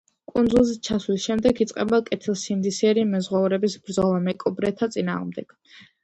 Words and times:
კუნძულზე 0.35 0.71
ჩასვლის 0.87 1.25
შემდეგ 1.25 1.59
იწყება 1.65 1.99
კეთილსინდისიერი 2.07 3.03
მეზღვაურების 3.09 3.75
ბრძოლა 3.83 4.23
მეკობრეთა 4.29 4.89
წინააღმდეგ. 4.97 5.55